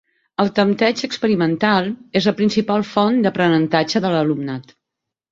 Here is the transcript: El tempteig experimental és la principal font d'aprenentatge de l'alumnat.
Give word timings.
El 0.43 0.47
tempteig 0.59 1.01
experimental 1.07 1.89
és 2.19 2.27
la 2.29 2.33
principal 2.39 2.85
font 2.93 3.19
d'aprenentatge 3.27 4.01
de 4.07 4.11
l'alumnat. 4.15 4.73